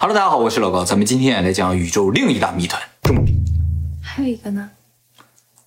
[0.00, 3.34] Hello，大家好，我是老高，咱们今天来讲宇宙另一大谜团——重力。
[4.00, 4.70] 还有一个呢，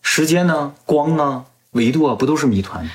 [0.02, 0.74] 时间呢？
[0.86, 1.44] 光呢？
[1.72, 2.16] 维度啊？
[2.16, 2.92] 不都是谜团吗？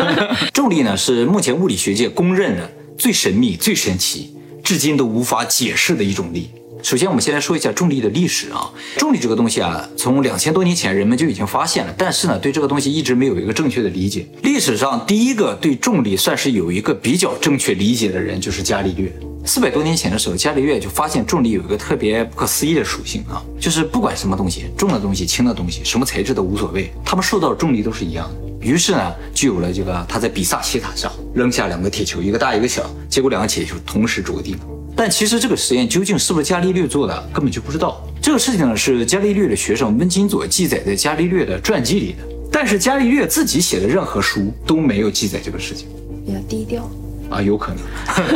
[0.54, 6.50] 重力呢，是目前物理学界公认的最神秘、最神奇，至今都无法解释的一种力。
[6.82, 8.70] 首先，我们先来说一下重力的历史啊。
[8.96, 14.26] 重力这个东西啊，从两千多年前人们就已经发现了，但是呢，对这个东西一直没有一个正确的理解。
[14.42, 19.12] 历史上第一个对重力算是有一个比较正确理解的人，就是伽利略。
[19.44, 28.66] 四百多年前的时候，伽利略就发现重力有一个特别不可思议的属性啊，就是不管什么东西，重的东西、轻的东西，什么材质都无所谓，它们受到的重力都是一样的。
[28.66, 34.56] 于是呢，就有了这个他在比萨斜塔上扔下两个铁球，一个大一个小，结果两个铁球同时着地。
[35.00, 38.06] 但其实这个实验究竟是不是伽利略做的，根本就不知道。
[38.20, 42.18] 这个事情呢，是伽利略的学生温金佐记载在伽利略的传记里的，
[42.52, 45.88] 但是伽利略自己写的任何书都没有记载这个事情。
[46.26, 46.86] 比较低调。
[47.30, 47.82] 啊，有可能，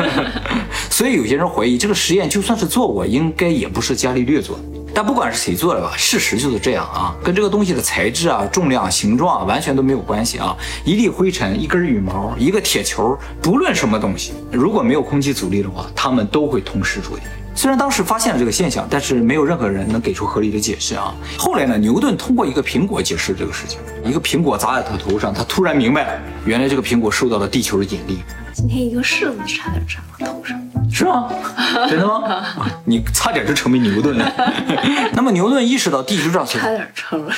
[0.89, 4.63] 所以有些人怀疑这个实验就算是做过，应该也不是伽利略做的。
[4.95, 10.57] 但不管是谁做的吧，事实就是这样啊，跟这个东西的材质啊、重量、形状完全都没有关系啊。
[10.85, 17.23] 一粒灰尘、一根羽毛、一个铁球，不论什么东西，如果没有空气阻力的话，它们都会同时着地。
[17.57, 21.15] 虽然当时发现了这个现象，但是没有任何人能给出合理的解释啊。
[21.37, 28.19] 后来呢，牛顿通过一个苹果解释这个事情，一个苹果砸在他头上，他突然明白了，原来这个苹果受到了地球的引力。
[28.55, 30.59] 今天一个柿子差点长我头上，
[30.91, 31.29] 是吗？
[31.91, 32.47] 真的吗？
[32.85, 34.33] 你差点就成为牛顿了。
[35.13, 37.35] 那么牛顿意识到地球上差点成了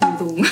[0.00, 0.44] 牛顿。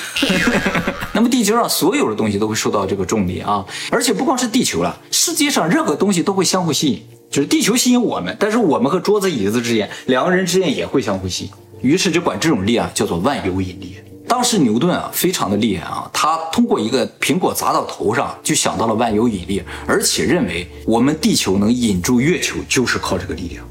[1.13, 13.99] 那么地球上所有的东西都会受到这个重力啊，而且不光是地球了，世界上任何东西都会相互吸引，就是地球吸引我们，但是我们和桌子椅子之间，两个人之间也会相互吸引，于是就管这种力啊叫做万有引力。
[14.35, 23.65] 当时牛顿啊，非常的厉害啊，他通过一个苹果砸到头上，就想到了万有引力，而且认为我们地球能引住月球就是靠这个力量。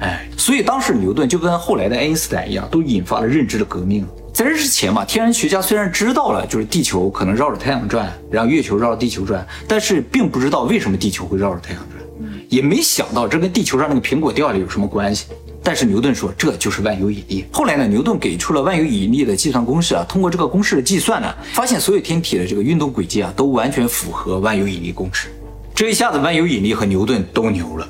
[0.00, 4.06] 哎，所以当时牛顿就跟后来的爱因斯坦一样，都引发了认知的革命。
[4.34, 15.28] 在这之前嘛，天文学家虽然知道了就是地球可能绕着太阳转，然后月球绕着地球转，但是并不知道为什么地球会绕着太阳转，也没想到这跟地球上那个苹果掉下来有什么关系。
[15.62, 17.44] 但是牛顿说这就是万有引力。
[17.52, 25.28] 后来呢，牛顿给出了万有引力的计算公式啊，通过这个公式的计算呢，发现所有天体的这个运动轨迹啊，都完全符合万有引力公式。
[25.74, 27.88] 这一下子万有引力和牛顿都牛了。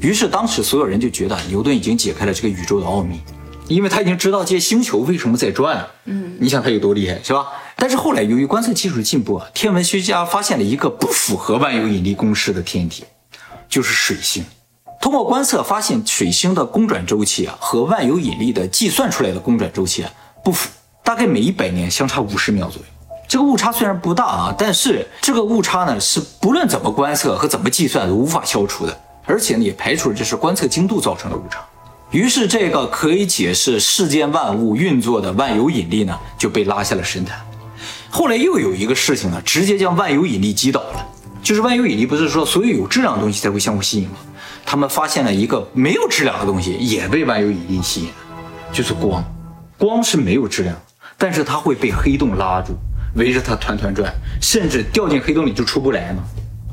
[0.00, 3.20] 于是当时所有人就觉得牛顿已经解开了这个宇宙的奥秘，
[3.68, 5.86] 因为他已经知道这些星球为什么在转。
[6.06, 7.46] 嗯，你想他有多厉害是吧？
[7.76, 13.04] 但是后来由于观测技术的进步啊，天文学家发现了一个不符合万有引力公式的天体，
[13.68, 14.44] 就是水星。
[15.02, 20.10] 通过观测发现，水星的公转周期啊和万有引力的计算出来的公转周期啊
[20.44, 20.70] 不符，
[21.02, 22.86] 大概每一百年相差五十秒左右。
[23.26, 31.58] 这个误差虽然不大啊，但是这个误差呢是不论怎么观测和怎么计算都无法消除的，而且呢也排除了这是观测精度造成的误差。
[32.12, 37.44] 于是这个可以解释世间万物运作的万有引力呢就被拉下了神坛。
[38.08, 41.08] 后来又有一个事情呢，直接将万有引力击倒了，
[41.42, 44.14] 就是万有引力不是说所有有质量的东西才会相互吸引吗？
[44.64, 48.08] 他们发现了一个没有质量的东西也被万有引力吸引，
[48.72, 49.22] 就是光。
[49.76, 50.76] 光是没有质量，
[51.18, 52.74] 但是它会被黑洞拉住，
[53.16, 56.22] 围着它团团转，甚至掉进黑洞里就出不来吗。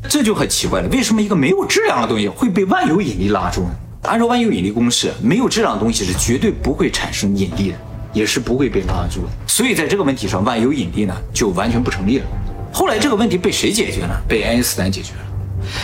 [0.07, 3.71] 这就很奇怪了，为什么一个没有质量的东西会被万有引力拉住呢？
[4.03, 7.77] 按照万有引力公式，没有质量的东西是绝对不会产生引力的，
[8.13, 9.29] 也是不会被拉住的。
[9.47, 12.25] 所以在这个问题上，万有引力呢就完全不成立了。
[12.71, 14.15] 后来这个问题被谁解决呢？
[14.27, 15.19] 被爱因斯坦解决了。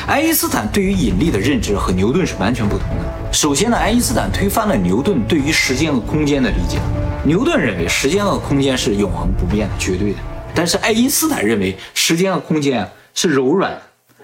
[0.07, 3.33] 爱因斯坦对于引力的认知和牛顿是完全不同的。
[3.33, 6.79] 首先呢，爱因斯坦推翻了牛顿对于时间和空间的理解。
[7.23, 10.19] 牛顿认为时间和空间是永恒不变的、绝对的，
[10.53, 13.81] 但是爱因斯坦认为时间和空间是柔软的，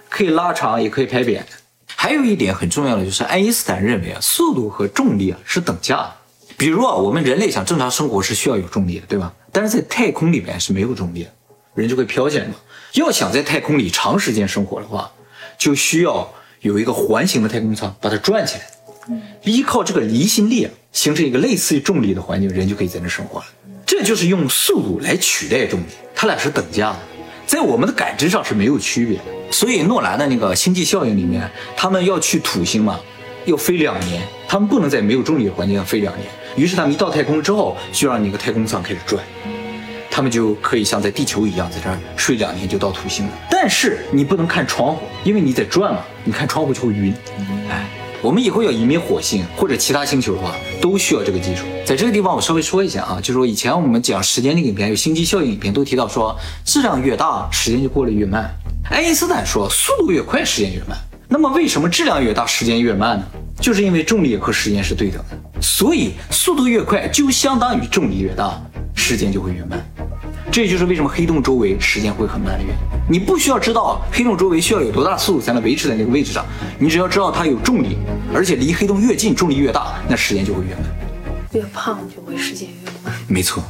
[0.08, 1.50] 可以拉长也可以拍扁的。
[1.96, 6.12] 还有一点很重要的就是，爱因斯坦认为啊，速度和重力啊是等价的。
[6.58, 9.34] 比如啊，我们人类想正常生活是需要有重力的，对吧？
[9.52, 11.30] 但是在太空里面是没有重力的，
[11.74, 12.56] 人就会飘起来嘛。
[12.94, 15.12] 要想在太空里长时间生活的话，
[15.58, 23.46] 就需要有一个环形的太空舱把它转起来，依靠这个离心力啊，形成一个类似于重力的环境，人就可以在那生活了。
[23.86, 27.00] 这就是用速度来取代重力，它俩是等价的，
[27.46, 29.24] 在我们的感知上是没有区别的。
[29.52, 33.00] 所以诺兰的那个星际效应里面，他们要去土星嘛，
[33.46, 39.22] 要飞两年，他们不能在没有重力的环境下飞两年，于是他们一到太空之后，就让那个太空舱开始转。
[40.12, 43.32] 他们就可以像在地球一样，在这儿睡两天就到土星了。
[43.50, 47.14] 但是你不能看窗户，因为你在转嘛，你看窗户就会晕。
[47.70, 47.88] 哎，
[48.22, 51.64] 我们以后要移民火星或者其他星球的话，都需要这个技术。
[51.86, 58.54] 在这个地方，我稍微说一下啊，就是说以前我们讲时间的影片，有星际效应影片都提到说，质量越大，时间就过得越慢。
[58.90, 60.98] 爱因斯坦说，速度越快，时间越慢。
[61.30, 63.24] 那么为什么质量越大，时间越慢呢？
[63.62, 68.62] 就是因为重力和时间是对等的，所以速度越快就相当于重力越大，
[68.96, 69.80] 时间就会越慢。
[70.52, 72.76] 这就是为什么黑洞周围时间会很慢的原因。
[73.10, 76.46] 你不需要知道黑洞周围需要有多大速度才能维持在那个位置上，
[76.78, 77.98] 你只要知道它有重力，
[78.34, 80.84] 而且离黑洞越近，重力越大，那时间就会越慢。
[81.54, 83.64] 越胖就会时间越慢，没错，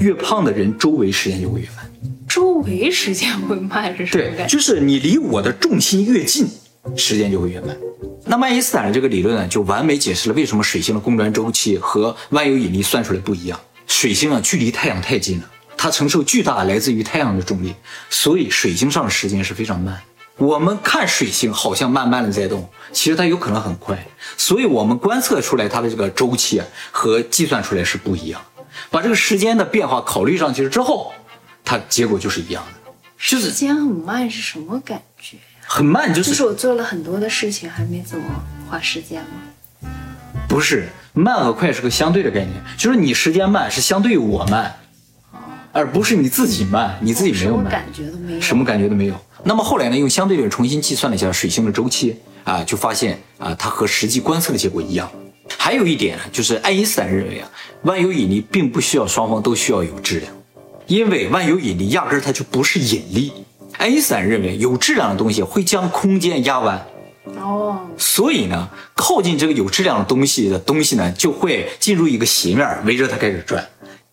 [0.00, 1.88] 越胖的人周围时间就会越慢。
[2.28, 4.46] 周围时间会慢是什么对？
[4.46, 6.48] 就是你离我的重心越近，
[6.96, 7.76] 时间就会越慢。
[8.24, 13.58] 那么爱因斯坦的这个理论呢，就完美解释了为什么水星的公转周期和万有引力算出来不一样。
[13.86, 17.74] 水星啊，距离太阳太近了，它承受巨大来自于太阳的重力，
[18.10, 19.98] 所以水星上的时间是非常慢。
[20.36, 23.96] 我们看水星好像慢慢的在动，其实它有可能很快，
[24.36, 28.40] 所以我们观测出来它的这个周期啊和计算出来是不一样。
[28.90, 31.12] 把这个时间的变化考虑上去之后，
[31.64, 35.38] 它结果就是一样的，就时间很慢是什么感觉？
[35.66, 38.24] 很慢，就是就是是我做了很多的事情，还没怎么
[38.68, 39.90] 花时间吗？
[40.48, 44.74] 不是慢和快是个相对的概念，就是你时间慢是相对于我慢，
[45.78, 48.40] 而不是你自己慢，你自己没有慢，什么感觉都没有。
[48.40, 49.14] 什么感觉都没有。
[49.44, 55.08] 那么后来呢，用相对论重新计算了一下水星的周期啊，就发现啊，它和实际观测的结果一样。
[55.56, 57.48] 还有一点呢，就是爱因斯坦认为啊，
[57.82, 60.32] 万有引力并不需要双方都需要有质量，
[60.88, 63.32] 因为万有引力压根儿它就不是引力。
[63.76, 66.84] 爱因斯坦认为有质量的东西会将空间压弯，
[67.36, 73.64] 哦，所以呢，靠近这个有质量的东西的东西呢，就会进入一个斜面，围着它开始转，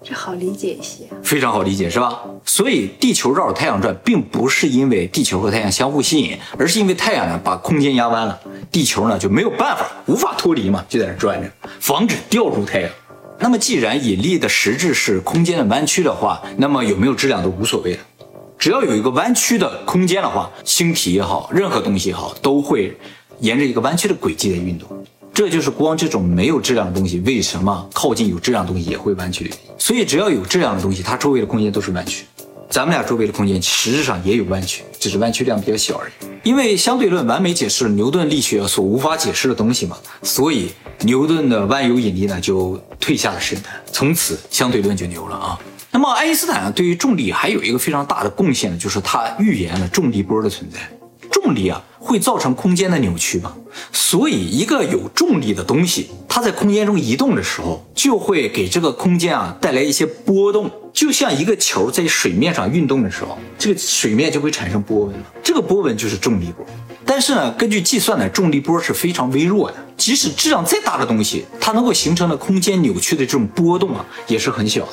[0.08, 1.06] 这好理解一些。
[1.24, 2.22] 非常好理解，是吧？
[2.46, 8.40] 所以地球绕着太阳转，并不是因为地球和太阳相互吸引，而是因为太阳呢把空间压弯了，
[8.72, 11.50] 地球呢就没有办法，无法脱离嘛，就在那转着，
[11.80, 12.92] 防止掉入太阳。
[13.40, 18.00] 那么，既然引力的实质是空间的弯曲的话，那么有没有质量都无所谓了。
[18.58, 22.96] 只要有一个弯曲的空间的话，星体也好，任何东西也好，都会
[23.40, 24.88] 沿着一个弯曲的轨迹在运动。
[25.36, 29.54] 这就是光这种没有质量的东西，为什么靠近有质量的东西也会弯曲。
[29.78, 32.24] 所以，只要有质量的东西，它周围的空间都是弯曲。
[32.70, 36.12] 咱们俩周围的空间实质上也有弯曲，只是弯曲量比较小而已。
[36.44, 40.70] 因为相对论完美解释了牛顿力学所无法解释的东西嘛，所以
[41.02, 45.60] 牛顿的万有引力呢就退下了神坛，从此相对论就牛了啊。
[45.92, 50.80] 那么爱因斯坦呢，对于重力还有一个非常大的贡献呢，就是他预言了重力波的存在。
[51.30, 53.52] 重力啊会造成空间的扭曲嘛，
[53.92, 66.64] 所以一个有重力的东西，它在空间中移动的时候，就会给这个空间啊带来一些波动，就像一个球在水面上运动的时候，这个水面就会产生波纹嘛，这个波纹就是重力波。
[67.08, 74.92] 但是呢，根据计算呢，重力波是非常微弱的，即使质量再大的东西，它能够形成的空间扭曲的这种波动啊，也是很小的。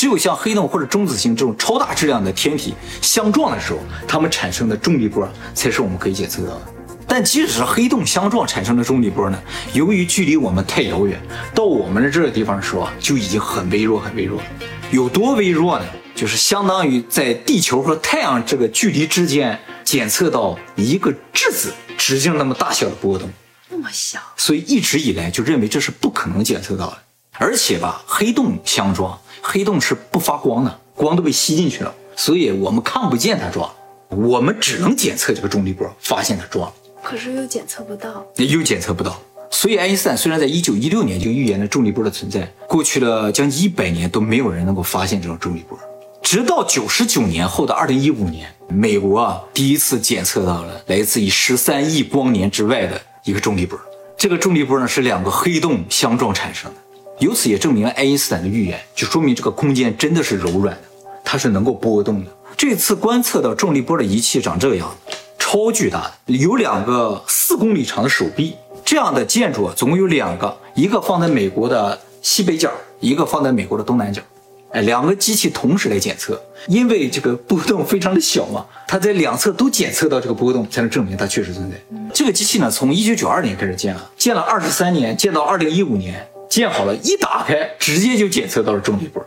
[0.00, 6.62] 只有像黑洞或者中子星这种超大质量的天体相撞的时候，它们产生的重力波才是我们可以检测到的。
[7.06, 9.38] 但即使是黑洞相撞产生的重力波呢，
[9.74, 11.20] 由于距离我们太遥远，
[11.54, 14.46] 到我们的这个地方的时候啊，就已经很微弱、很微弱了。
[14.90, 15.84] 有多微弱呢？
[16.14, 23.28] 就是相当于在地球和太阳这个距离之间检测到一个质子直径那么大小的波动。
[23.68, 26.96] 那么小，所以一直以来就认为这是不可能检测到的。
[27.32, 33.70] 而且吧，黑洞相撞，黑洞是不发光的，光都被吸进去了，所以我们看不见它撞，
[34.08, 36.72] 我们只能检测这个重力波，发现它撞，
[37.02, 38.26] 可是又检测不到。
[38.36, 39.18] 又检测不到。
[39.52, 45.76] 所以爱因斯坦虽然在一九一六年就预言了重力波的存在，过去了将近一百年都没有人能够发现这种重力波，
[46.22, 53.76] 直到九十九年后的二零一五年，美国啊第一次检测到了来自于十三亿光年之外的一个重力波。
[54.16, 56.76] 这个重力波呢是两个黑洞相撞产生的，
[57.20, 60.82] 由此也证明了爱因斯坦的预言，就说明这个空间真的是柔软的，
[61.22, 62.30] 它是能够波动的。
[62.56, 68.56] 这次观测到重力波的仪器长这个样子，超巨大的，有两个四公里长的手臂。
[68.84, 74.22] 这样的建筑啊，总共有两个，一个放在美国的西北角，一个放在美国的东南角。
[74.70, 81.76] 哎，两个机器同时来检测，因为这个波动非常的小嘛，它在两侧都检测到这个波动，才能证明它确实存在。
[82.14, 89.24] 这个机器呢，从一九九二年开始建了，建了二十三年，建到二零一五年，建好了，一打开直接就检测到了重力波。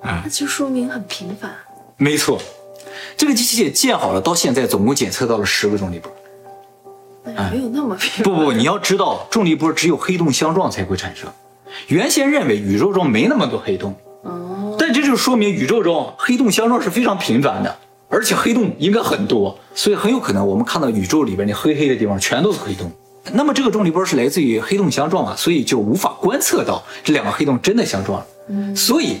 [0.00, 1.54] 啊那就说明很频繁。
[1.98, 2.40] 没错，
[3.16, 6.10] 这个机器建好了，到现在总共检测到了十个重力波。
[7.52, 8.24] 没有那么频繁。
[8.24, 11.28] 不不，你要知道，重力波只有黑洞相撞才会产生。
[11.88, 17.76] 原先认为宇宙中没那么多黑洞，哦，但这就说明宇宙中黑洞相撞是非常频繁的，
[18.08, 22.90] 而且黑洞应该很多，所以很有可能我们看到宇宙里边那黑黑的地方全都是黑洞。
[23.32, 28.26] 那么这个重力波是来自于黑洞相撞啊，所以就无法观测到这两个黑洞真的相撞了。
[28.74, 29.18] 所以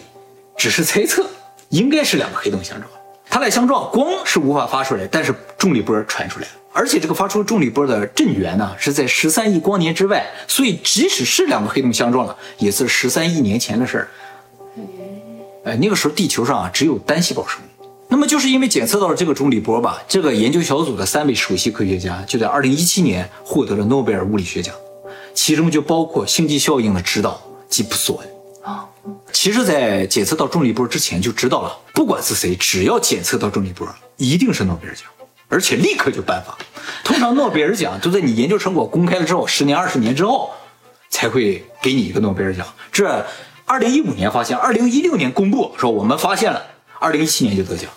[0.56, 1.26] 只是猜测，
[1.70, 2.90] 应该是两个黑洞相撞。
[3.28, 14.08] 它俩相撞，光是无法发出来，但是重力波传出来了，而且这个发出重力波的震源呢是在十三亿光年之外，所以即使是两个黑洞相撞了，也是十三亿年前的事儿。
[15.64, 17.75] 哎，那个时候地球上啊只有单细胞生物。
[18.08, 24.74] 那么就是因为检测到了这个重力波吧，这个研究小组的三位首席科学家就在二零一七年获得了诺贝尔物理学奖，
[25.34, 28.28] 其中就包括星际效应的指导吉普索恩。
[28.62, 28.84] 啊，
[29.32, 35.04] 其实，在检测到重力波之前就知道了，不管是谁，只要检测到重力波，一定是诺贝尔奖，
[35.48, 36.56] 而且立刻就颁发。
[37.04, 40.50] 通常诺贝尔奖都在你研究成果公开了之后，十年、二十年之后
[41.10, 42.66] 才会给你一个诺贝尔奖。
[42.90, 43.24] 这
[43.64, 46.60] 二零一五年发现，二零一六年公布说我们发现了，
[47.00, 47.90] 二零一七年就得奖。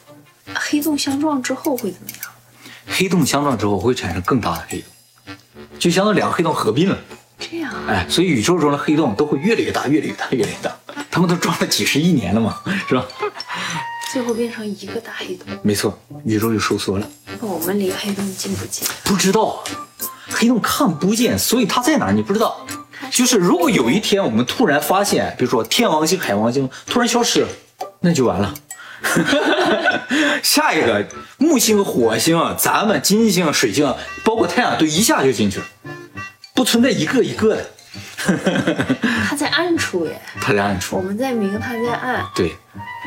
[0.55, 2.19] 黑洞相撞之后会怎么样？
[2.87, 5.33] 黑洞相撞之后会产生更大的黑洞，
[5.77, 6.97] 就相当于两个黑洞合并了。
[7.39, 10.75] 这样啊，哎，所以宇宙中的黑洞都会越来越大，越来越大，越来越大。
[11.09, 13.05] 他们都撞了几十亿年了嘛，是吧？
[14.11, 17.07] 最后变成一个大黑洞，没错，宇宙就收缩了。
[17.39, 18.87] 那我们离黑洞近不近？
[19.03, 19.63] 不知道，
[20.29, 22.65] 黑洞看不见，所以它在哪儿你不知道。
[23.11, 27.49] 就是如果有一天我们突然发现，比如说天王星、海王星突然消失了，
[27.99, 28.53] 那就完了。
[30.43, 35.65] 下一个木星、火星、咱们金星、水星，包括太阳，都一下就进去了，
[36.53, 37.69] 不存在一个一个的。
[39.27, 41.01] 他在暗处耶，他在暗处我。
[41.01, 42.25] 们在明，他在暗。
[42.35, 42.53] 对，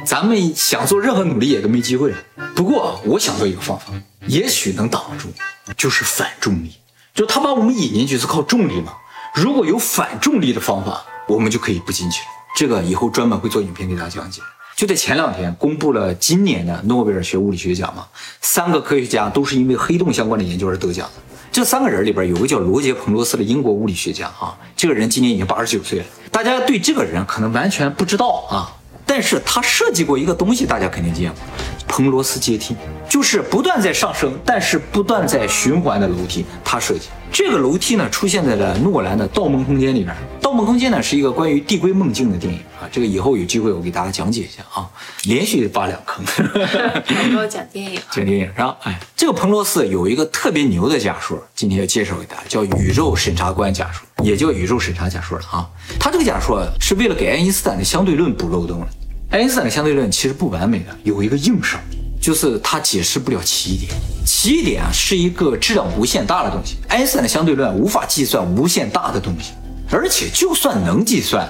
[0.05, 2.17] 咱们想做任何努力也都没机会了。
[2.57, 3.93] 不过我想到一个方法，
[4.27, 5.29] 也许能挡得住，
[5.77, 6.75] 就是反重力。
[7.15, 8.95] 就他把我们引进去是靠重力嘛，
[9.35, 12.27] 如果有反重力的方法，我们就可以不进去了。
[12.57, 14.41] 这个以后专门会做影片给大家讲解。
[14.83, 18.05] 就在前两天公布了今年的诺贝尔学物理学奖嘛，
[18.41, 21.23] 三个科学家都是因为黑洞相关的研究而得奖的。
[21.53, 26.05] 这三个人里边有个叫罗杰·彭罗斯的英国物理学家啊，这个人今年已经八十九岁了。
[26.33, 28.75] 大家对这个人可能完全不知道啊，
[29.07, 31.39] 但是他设计过一个东西，大家肯定见过，
[31.87, 32.75] 彭罗斯阶梯，
[33.09, 37.03] 就是不断在上升，但是不断在循环的楼梯，他设计。
[37.33, 40.15] 这个楼梯呢，出现在了诺兰的《盗梦空间》里面。
[40.43, 44.87] 《盗梦空间》呢是一个关于递归梦境的电影啊，这个以后有机会我给大家讲解一下啊，
[45.25, 46.23] 连续挖两坑。
[46.27, 47.99] 差不多讲电影。
[48.11, 55.67] 讲电影上，哎，这个彭罗斯有一个特别牛的假说，今天要介绍给大家，叫宇宙审查官假说，也叫宇宙审查假说了啊。
[55.99, 58.89] 他这个假说是为了给爱因斯坦的相对论补漏洞了。
[59.31, 61.81] 爱因斯坦的相对论其实不完美的，有一个硬伤，
[62.21, 63.91] 就是他解释不了奇异点。
[64.25, 69.53] 奇异点啊是一个质量无限大的东西，爱因斯坦的相对论无法计算无限大的东西，
[69.91, 71.49] 而且就算能计算，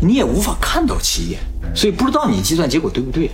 [0.00, 1.40] 你也无法看到奇异点，
[1.74, 3.30] 所以不知道你计算结果对不对。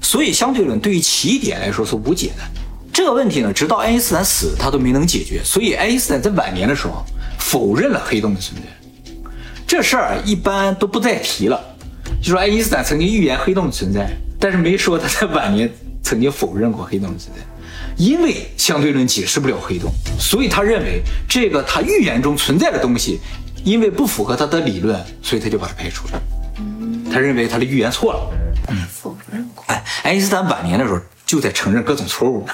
[0.00, 2.42] 所以相对论对于奇异点来说是无解的。
[2.92, 5.42] 这个问题呢，直到爱因斯坦死，他都没能解决。
[5.44, 7.04] 所以爱因斯坦在晚年的时候
[7.38, 8.66] 否认了黑洞的存在。
[9.66, 11.60] 这事儿一般都不再提了。
[12.22, 14.08] 就说爱因斯坦曾经预言黑洞的存在，
[14.40, 15.70] 但是没说他在晚年
[16.02, 17.42] 曾经否认过黑洞的存在。
[17.98, 19.90] 因为相对论解释不了黑洞，
[20.20, 23.18] 所以他认为这个他预言中存在的东西，
[23.64, 26.22] 因为不符合他的理论，所以他就把它排除了。
[27.12, 28.30] 他认为他的预言错了。
[28.88, 29.64] 否认过。
[29.66, 32.52] 哎，爱因斯坦晚年的时候就在承认各种错误呢。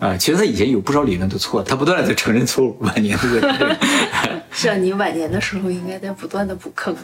[0.00, 3.78] 啊，其实他以前有不少理论都错了，他不断的在承认错误，晚年都在承认。
[4.50, 6.94] 是啊，你晚年的时候应该在不断的补坑。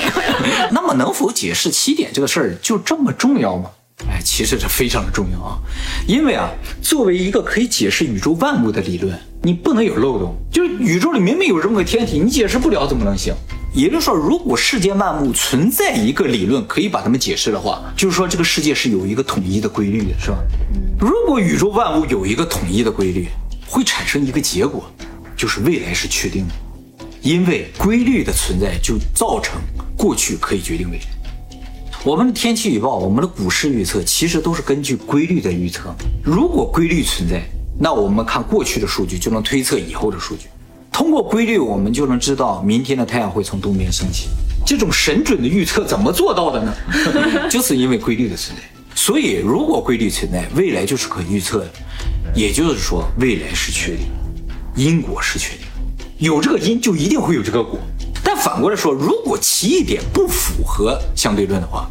[0.72, 3.70] 那么能否解释起点这个事儿就这么重要吗？
[4.08, 5.58] 哎，其实这非常的重要啊，
[6.06, 6.50] 因为啊，
[6.82, 10.34] 作为一个可以解释宇宙万物的理论，你不能有漏洞。
[10.50, 13.32] 就是宇宙里明明有这么个天体，你解释不了怎么能行？
[13.74, 20.36] 也就是说，如果世间万物存在一个理论可以把它们解释的话，就是说这个世界是有一个统一的规律的，是吧？
[21.00, 23.28] 如果宇宙万物有一个统一的规律，
[23.66, 24.84] 会产生一个结果，
[25.34, 26.54] 就是未来是确定的，
[27.22, 29.58] 因为规律的存在就造成
[29.96, 31.04] 过去可以决定未来。
[32.04, 35.94] 我们的天气预报，我们的股市预测，其实都是根据规律的预测。
[36.24, 37.40] 如果规律存在，
[37.78, 40.48] 那我们看过去的数据就能推测以后的数据。
[40.90, 44.26] 通过规律，我们就能知道明天的太阳会从东边升起。
[44.66, 46.74] 这种神准的预测怎么做到的呢？
[47.48, 48.62] 就是因为规律的存在。
[48.96, 51.70] 所以，如果规律存在，未来就是可预测的，
[52.34, 56.02] 也就是说，未来是确定的，因果是确定的。
[56.18, 57.78] 有这个因，就一定会有这个果。
[58.34, 61.86] 但反过来说，如果奇异点不符合相对论的话，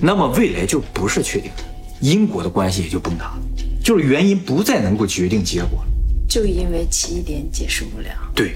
[0.00, 1.64] 那么未来就不是确定的，
[1.98, 3.38] 因果的关系也就崩塌了，
[3.82, 5.86] 就是原因不再能够决定结果了。
[6.28, 8.54] 就因为奇异点解释不了，对，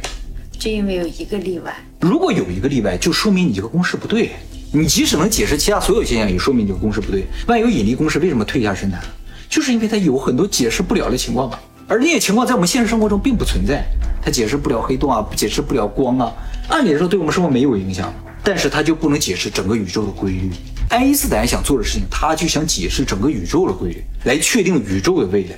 [0.61, 1.75] 就因为有一个例外。
[1.99, 4.31] 如果有一个例外，就说明你这个公式不对。
[4.73, 7.25] 你即使能解释其他所有现象，也说明你这个公式不对。
[7.49, 9.01] 万有引力公式为什么退下神坛？
[9.49, 11.59] 就是因为它有很多解释不了的情况嘛。
[11.89, 13.85] 而那些情况在我们现实生活中并不存在，
[14.23, 16.33] 它解释不了黑洞啊，解释不了光啊，
[16.69, 20.51] 按理来说对我们生活没有影响，但是它就不能解释整个宇宙的规律。
[20.91, 25.57] 爱因斯坦想做的事情，他就想解释整个宇宙的规律，来确定宇宙的未来。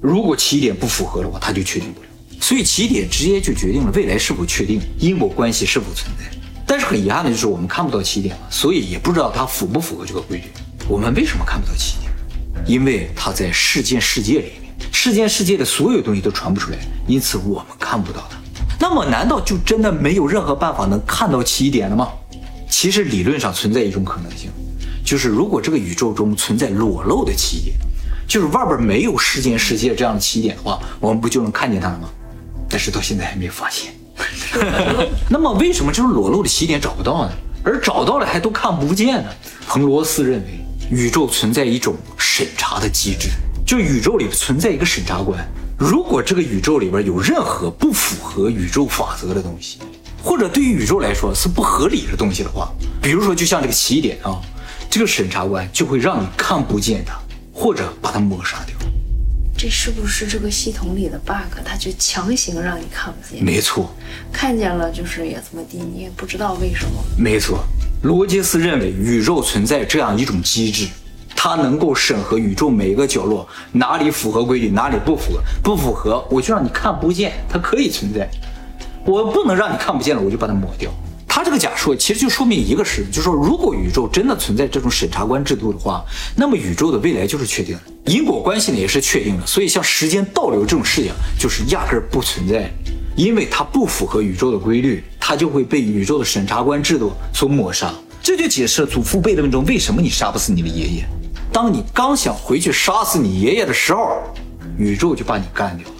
[0.00, 2.06] 如果起点不符合的话，他就确定不了。
[2.40, 6.24] 所以起点直接就决定了未来是否确定，因果关系是否存在。
[6.66, 10.44] 但是很遗憾的就是我们看不到起点嘛，所以也不知道它符不符合这个规律。
[10.88, 12.12] 我们为什么看不到起点？
[12.66, 18.38] 因为它在事件世界里面，事件世界的所有东西都传不出来，因此我们看不到它。
[18.78, 22.08] 那么难道就真的没有任何办法能看到起点了吗？
[22.68, 24.50] 其实理论上存在一种可能性，
[25.04, 27.76] 就是如果这个宇宙中存在裸露的起点，
[28.26, 32.08] 就是外边没有事件世界这样的起点的话，我们不就能看见它了吗？
[32.68, 33.94] 但是到现在还没有发现。
[35.30, 37.32] 那么为什么这种裸露的奇点找不到呢？
[37.62, 39.30] 而找到了还都看不见呢？
[39.66, 43.28] 彭罗斯认为宇宙存在一种审查的机制，
[43.64, 45.38] 就宇宙里存在一个审查官。
[45.76, 49.78] 如果这个宇宙里边有任何不符合宇宙法则的东西，
[50.22, 54.40] 或者对于宇宙来说是不合理的东西的话，比如说就像这个起点啊，
[54.88, 57.18] 这个审查官就会让你看不见它，
[57.52, 58.76] 或者把它抹杀掉。
[59.56, 61.58] 这是不是这个系统里的 bug？
[61.64, 63.92] 它就强行让你看不见，没错，
[64.32, 67.02] 看见了就是也这么地，你也不知道为什么。
[67.18, 67.64] 没错。
[68.02, 70.88] 罗杰斯认为宇宙存在这样一种机制，
[71.36, 78.28] 它能够审核宇宙每一个角落哪里符合规律，哪里不符合，不符合我就让你看不见，它可以存在。
[79.04, 80.90] 我不能让你看不见了，我就把它抹掉。
[81.26, 86.04] 他这个假说其实就说明一个事，就是说如果宇宙真的存在这种审查官制度的话，
[86.36, 89.44] 那么宇宙的未来就是确定的，因果关系呢也是确定的。
[89.44, 92.70] 所以像时间倒流这种事情就是压根儿不存在，
[93.16, 97.92] 因为它不符合宇宙的规律，它就会被宇宙的审查官制度所抹杀。
[98.22, 101.04] 这就解释了祖父悖论中为什么你杀不死你的爷爷。
[101.54, 104.20] 当你刚想回去杀死你爷爷的时候，
[104.76, 105.94] 宇宙就把你干掉了。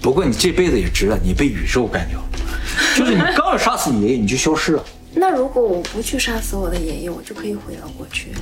[0.00, 2.24] 不过你这辈子也值了，你被宇宙干掉了。
[2.96, 4.82] 就是你刚要杀死你爷爷，你就消失了。
[5.12, 8.32] 那如果我不去杀死我的爷爷，我就可以回到过去。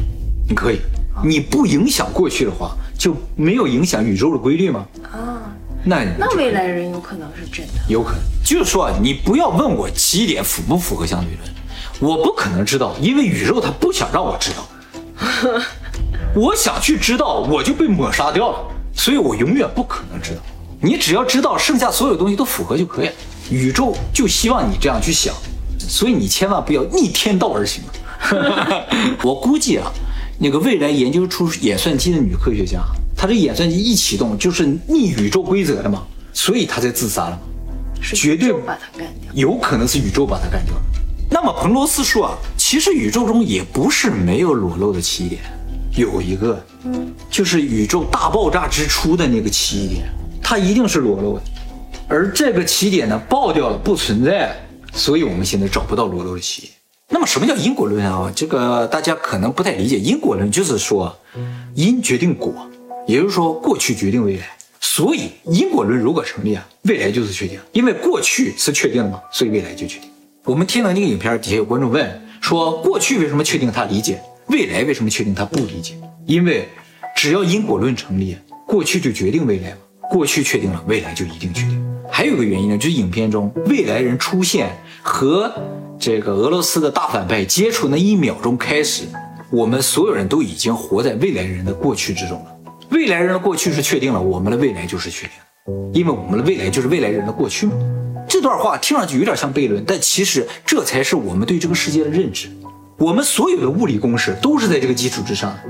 [0.49, 0.79] 你可以，
[1.25, 4.87] 你不影响过去的话，就没有影响宇宙的规律吗？
[5.11, 5.53] 啊，
[5.85, 7.73] 那那未来人有可能是真的。
[7.89, 14.69] 有可能，就是说啊，你不要问我起点符不符合相对论，我不可能知道，因为宇宙它不想让我知道。
[16.35, 18.59] 我想去知道，我就被抹杀掉了，
[18.95, 20.41] 所以我永远不可能知道。
[20.81, 23.13] 你只要知道剩下所有东西都符合就可以了。
[23.51, 25.35] 宇宙就希望你这样去想，
[25.79, 27.83] 所以你千万不要逆天道而行。
[29.23, 29.93] 我估计啊，
[30.39, 32.81] 那个未来研究出演算机的女科学家，
[33.17, 37.39] 她这演算机一启动就是逆宇宙规则的嘛，所以她才自杀了嘛。
[38.01, 39.31] 是绝对把她干掉。
[39.35, 40.83] 有可能是宇宙把她干掉了。
[41.31, 45.43] 那么彭罗斯说啊，其实宇宙中也不是没有裸露的起点，
[45.95, 46.63] 有一个，
[47.31, 50.05] 就是宇宙大爆炸之初的那个起点，
[50.43, 51.43] 它一定是裸露的。
[52.09, 54.55] 而这个起点呢，爆掉了，不存在，
[54.95, 56.73] 所以我们现在找不到裸露的起点。
[57.09, 58.33] 那么什么叫因果论啊？
[58.35, 59.99] 这个大家可能不太理解。
[59.99, 61.15] 因果论就是说，
[61.75, 62.55] 因决定果，
[63.07, 64.47] 也就是说过去决定未来。
[64.81, 70.11] 所以因果论如果成立啊，未来就是确定，因为过去是确定的嘛，所以未来就确定。
[70.45, 75.95] 我们听了那个影片，底下有观众问说，过去为什么确定他理解，未来为什么确定他不理解？
[76.27, 76.69] 因为
[77.17, 79.77] 只要因果论成立，过去就决定未来嘛，
[80.11, 81.83] 过去确定了，未来就一定确定。
[82.11, 84.71] 还有一个原因呢，就是影片中未来人出现
[85.03, 85.51] 和
[85.99, 89.05] 这个俄罗斯的大反派接触那一秒钟开始，
[89.51, 92.57] 我们所有人都已经活在未来人的过去之中了。
[92.91, 95.33] 未来人的过去是确定了，我们的未来就是确定，
[95.95, 97.73] 因为我们的未来就是未来人的过去嘛。
[98.29, 102.49] 这段话听上去有点像悖论，但其实这才是我们对这个世界的认知。
[102.99, 105.61] 我们所有的物理公式都是在这个基础之上的。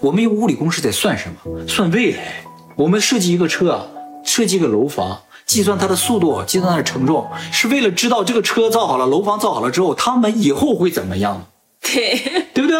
[0.00, 1.66] 我们用物理公式在算什么？
[1.66, 2.44] 算未来。
[2.76, 3.86] 我们设计一个车啊，
[4.24, 5.18] 设计一个楼房。
[5.44, 11.46] 计算它的速度，计算它的承重，是为了知道这个车造好了，楼房造好了之后，他们以后会怎么样？
[11.82, 12.16] 对，
[12.54, 12.78] 对不对？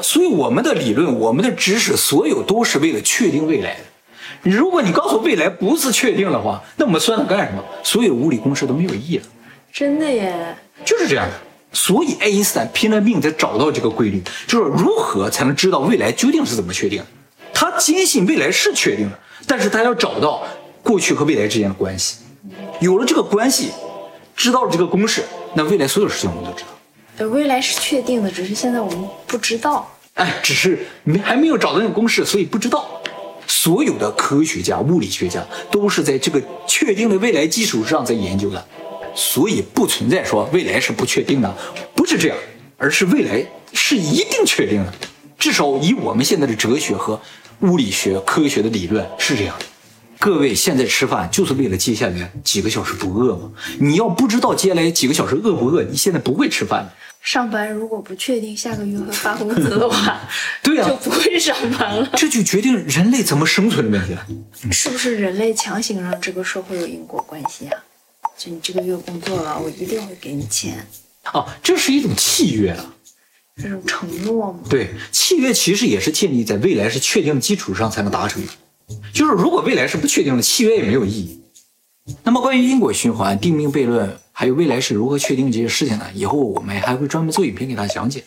[0.00, 4.50] 所以我们的理论，我们的知识，所有都是为了确定未来的。
[4.50, 7.62] 如果你告诉未来不是确定的话，那我们算它干什么？
[7.84, 9.24] 所有物理公式都没有意义了。
[9.72, 11.34] 真的耶，就是这样的。
[11.72, 17.02] 所以爱因斯坦拼了命在找到这个规律，就是如何才能知道未来究竟是怎么确定。
[17.52, 20.44] 他坚信未来是确定的，但是他要找到。
[20.80, 22.18] 过去和未来之间的关系，
[22.80, 23.72] 有了这个关系，
[24.34, 26.68] 知道了这个公式，那未来所有事情我们都知道。
[27.18, 29.86] 呃，未来是确定的，只是现在我们不知道。
[30.14, 32.88] 哎，只是没还没有找到那个公式，所以不知道。
[33.46, 38.66] 所有的科学家、物理学家都是在这个确定的未来基础上在研究的，
[39.18, 41.52] 所以不存在说未来是不确定的，
[41.92, 42.38] 不是这样，
[42.76, 44.94] 而是未来是一定确定的。
[45.36, 47.20] 至少以我们现在的哲学和
[47.62, 49.66] 物理学科学的理论是这样的。
[50.20, 53.50] 各位现在吃饭就是为了接下来几个小时不饿吗？
[53.80, 56.92] 你要不知道接下来几个小时饿不饿，你现在不会吃饭的。
[57.20, 60.20] 上班如果不确定下个月会发工资的话，
[60.62, 62.08] 对呀、就不会上班了。
[62.14, 64.24] 这就决定人类怎么生存的问题了。
[64.70, 67.78] 是不是人类强行让这个社会有因果关系啊？
[68.38, 70.86] 就你这个月工作了，我一定会给你钱，
[71.34, 72.94] 哦，这是一种契约啊。
[73.60, 74.60] 这种承诺吗？
[74.70, 78.52] 对，契约其实也是建立在未来是确定的基础上才能达成的。
[79.12, 81.40] 就是如果未来是不确定的，契约也没有意义。
[82.22, 86.06] 那么关于因果循环、定命悖论，还有未来是如何确定这些事情呢？
[86.14, 88.22] 以后我们还会专门做影片给大家讲解。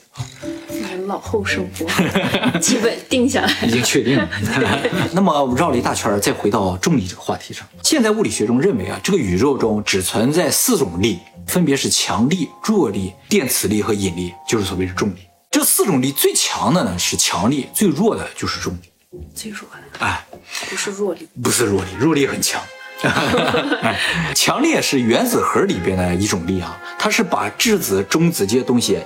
[1.12, 1.86] 那老后生活
[2.60, 4.30] 基本定下来已经确定了。
[5.12, 7.68] 那么绕了一大圈儿，再回到重力这个话题上。
[7.84, 15.16] 现在物理学中认为啊，这个宇宙中只存在四种力，分别是强力、弱力、电磁力和引力，就是所谓的重力。
[15.50, 19.20] 这四种力最强的呢是强力，最弱的就是重力。
[19.36, 20.26] 最弱的哎，
[20.70, 22.62] 不是弱力，不是弱力，弱力很强。
[23.04, 24.00] 哎
[24.34, 29.00] 强烈是原子核里边的一种力啊，它是把质子、中子这些东西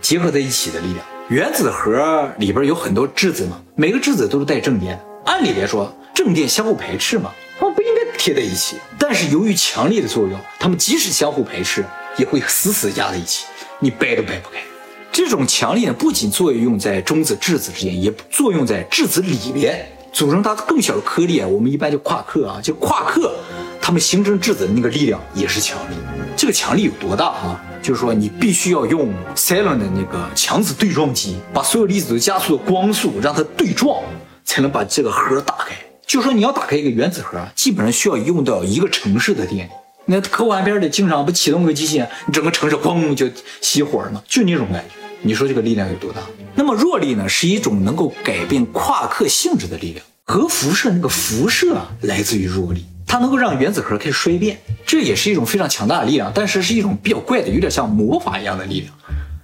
[0.00, 1.04] 结合在一起的力量。
[1.28, 5.04] 原子核里边有很多质子嘛，每个质子都是带正电的。
[5.26, 8.76] 按理来说，正电相互排斥嘛，它们不应该贴在一起。
[8.98, 11.84] 但是由于强力的作用，它们即使相互排斥，
[12.16, 13.44] 也会死死压在一起，
[13.78, 14.56] 你掰都掰不开。
[15.12, 23.34] 这种强力呢，不仅作用在中子、质子之间，也作用在质子里边，组成它更小的颗粒啊，我们一般叫夸克啊，就夸克，
[23.82, 25.94] 它们形成质子的那个力量也是强力。
[26.38, 27.60] 这个强力有多大啊？
[27.82, 34.00] 就是说你必须要用塞伦的那个强子对撞机，把所有粒子都加速的光速，让它对撞，
[34.44, 35.74] 才能把这个核打开。
[36.06, 39.70] 就说你要打开一个原子核，基本上需要用到一个城市的电力。
[40.04, 43.26] 那科幻片里经常不启动个机器，你整个城市咣就
[43.60, 44.22] 熄火了吗？
[44.28, 44.94] 就那种感觉。
[45.22, 46.20] 你说这个力量有多大？
[46.54, 50.06] 那么弱力呢，是一种能够改变夸克性质的力量。
[50.24, 58.92] 核辐射那个辐射，来自于弱力，它能够让原子核开始衰变，这也是一种非常强大的力量，但是是一种比较怪的，有点像魔法一样的力量。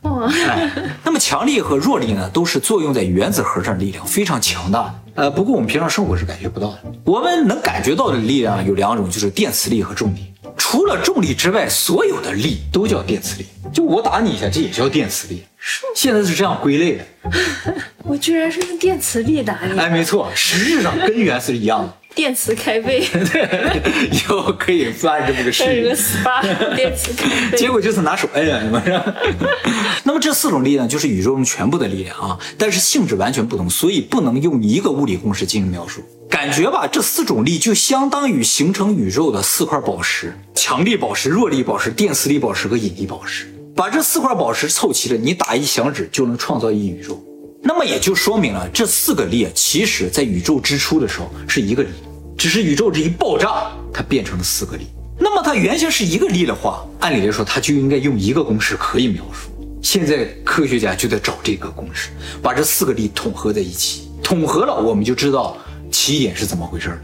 [0.03, 0.71] 哦，哎，
[1.03, 4.95] 那么强力和弱力呢，都是作用在原子核上的力量，非常强大的。
[5.15, 6.83] 呃，不过我们平常生活是感觉不到的。
[7.05, 10.27] 我们能感觉到的力量有两种，就是电磁力和重力。
[10.59, 13.47] 除了重力之外，所有的力都叫电磁力。
[13.73, 15.43] 就我打你一下，这也叫电磁力。
[15.97, 17.05] 现在是这样归类的。
[18.05, 21.93] 我居然是用电磁力打你，哎，没错，实质上跟原子是一样的。
[22.15, 23.01] 电磁开背，
[24.13, 25.97] 以后可以办这么个事电
[26.97, 29.03] 磁开背，结果就是拿手摁啊，你们是？
[30.05, 36.03] 那么这四种力量就是宇宙中全部的力量啊，但是性质完全不同，所以不能用一个物理公式进行描述。
[36.31, 43.47] 感觉吧，这四种力就相当于形成宇宙的四块宝石：强力宝石、弱力宝石、电磁力宝石和引力宝石。
[43.75, 47.21] 把这四块宝石凑齐了，你打一响指就能创造一宇宙。
[47.67, 51.89] 那么也就说明了，这四个力，其实在宇宙之初的时候是一个力，
[52.37, 54.85] 只是宇宙这一爆炸，它变成了四个力。
[55.19, 59.49] 那么它原先是一个力的话，按理来说，它就应该用一个公式可以描述。
[59.81, 62.11] 现在科学家就在找这个公式，
[62.43, 65.57] 把这四个力统合在一起，统合了，我们就知道
[65.91, 66.99] 起点是怎么回事了，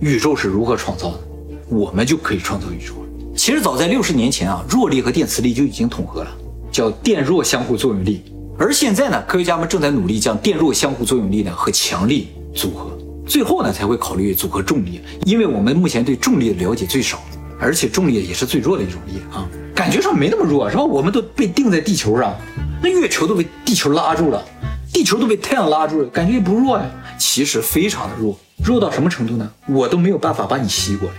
[0.00, 1.20] 宇宙是如何创造的，
[1.68, 3.08] 我们就可以创造宇宙了。
[3.36, 6.30] 其实早在六十年前啊，弱力和电磁力就已经统合了，
[6.72, 8.22] 叫电弱相互作用力。
[8.58, 12.90] 而现在呢，科学家们正在努力将电弱相互作用力呢和强力组合，
[13.26, 17.22] 最后呢才会考虑组合重力，因为我们目前对重力的了解最少，
[17.60, 20.82] 而且重力也是最弱的一种力啊，感觉上没那么弱，是吧？
[20.82, 22.34] 我们都被定在地球上，
[22.82, 24.42] 那月球都被地球拉住了，
[24.90, 26.84] 地球都被太阳拉住了，感觉也不弱呀。
[27.18, 29.50] 其实非常的弱，弱到什么程度呢？
[29.68, 31.14] 我都没有办法把你吸过来。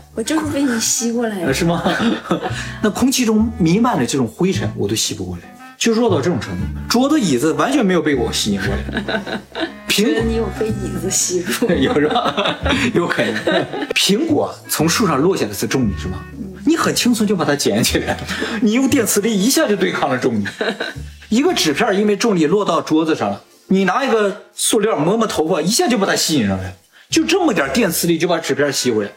[0.14, 1.54] 我就是被你吸过来呃，的。
[1.54, 1.82] 是吗？
[2.82, 5.42] 那空气中弥漫着这种灰尘，我都吸不过来，
[5.78, 6.66] 就弱到这种程度。
[6.88, 9.40] 桌子、椅子完全没有被我吸引过来。
[9.88, 12.56] 苹果你有被椅子吸住， 有是吧？
[12.94, 13.34] 有可能。
[13.94, 16.18] 苹果从树上落下来是重力是吗？
[16.66, 18.16] 你很轻松就把它捡起来，
[18.60, 20.44] 你用电磁力一下就对抗了重力。
[21.30, 26.76] 一个纸片因为重力落到桌子上了，你拿一个塑料摸摸头发，一下就把它吸引上来，
[27.08, 29.10] 就这么点电磁力就把纸片吸回来。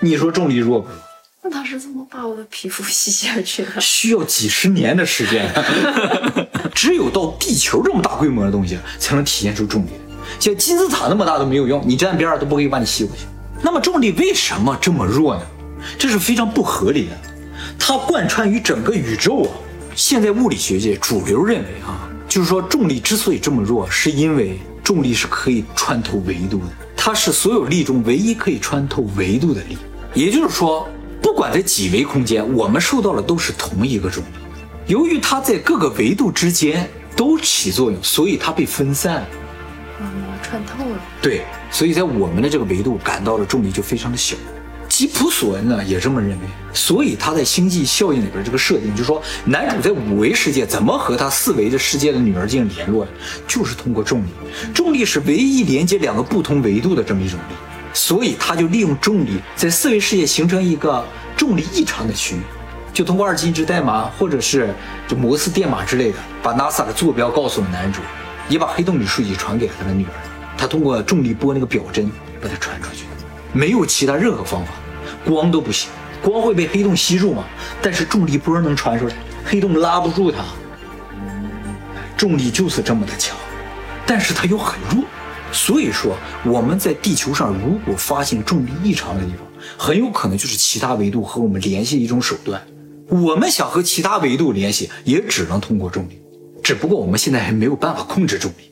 [0.00, 0.98] 你说重力弱不弱？
[1.46, 3.78] 那他是怎么把我的皮肤 吸下去的？
[3.78, 5.52] 需要几十年的时间，
[6.74, 9.90] 只有到地球这么大规模的东西才能体现出重力。
[10.40, 13.24] 像金字塔那么大都没有用，你站边上都不可以把你吸过去。
[13.62, 15.42] 那么重力为什么这么弱呢？
[15.98, 17.18] 这是非常不合理的，
[17.78, 19.50] 它贯穿于整个宇宙啊。
[19.94, 29.76] 现在物理学界主流认为啊，就是说重力之所以这么弱，是因为重力是可以穿透维度的，它是所有力中唯一可以穿透维度的力。
[30.14, 30.93] 也就是说，不
[31.44, 34.28] 管在几维空间，我们受到的都是同一个重力。
[34.86, 39.28] 由于它在各个维度之间都起作用，所以它被分散了。
[40.00, 40.08] 啊，
[40.42, 40.98] 穿透了。
[41.20, 44.34] 对，所以在我们的这个维度感到的重力就非常的小。
[44.88, 53.06] 吉普索恩呢也这么认为，所以他在星际效应里边这个设定，就是说男主在五维世界怎么和他四维的世界的女儿进行联络，
[53.46, 54.28] 就是通过重力。
[54.72, 57.54] 重力是唯一连接两个不同维度的这么一种力，
[57.92, 61.04] 所以他就利用重力在四维世界形成一个
[61.36, 62.40] 重力异常的区域，
[62.92, 64.72] 就通过二进制代码或者是
[65.08, 68.00] 就摩斯电码之类的，把 NASA 的坐标告诉了男主，
[68.48, 70.12] 也把黑洞里数据传给了他的女儿。
[70.56, 73.04] 他通过重力波那个表针把它传出去，
[73.52, 74.72] 没有其他任何方法。
[75.24, 75.90] 光都不行，
[76.22, 77.44] 光会被黑洞吸入嘛？
[77.82, 80.44] 但是重力波能传出来，黑洞拉不住它。
[82.16, 83.36] 重力就是这么的强，
[84.06, 85.04] 但是它又很弱。
[85.50, 89.46] 所以说，我们在地球上如果发现重力异常的地方，
[89.76, 92.66] 很有可能就是其他维度和我们联系一种手段。
[93.08, 96.20] 我们想和其他维度联系，也只能通过重力。
[96.62, 98.70] 只不过我们现在还没有办法控制重力。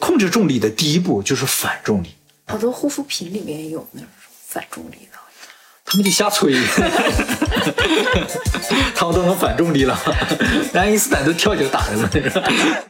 [0.00, 2.08] 控制重力的第一步就是反重力。
[2.46, 4.08] 好多护肤品里面有那种
[4.46, 5.18] 反重力的。
[5.86, 6.54] 他们就瞎吹，
[8.96, 9.98] 他们都能反重力了，
[10.72, 12.84] 爱因斯坦都跳起来打的了。